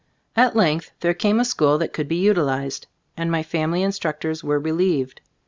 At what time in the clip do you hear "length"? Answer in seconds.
0.55-0.89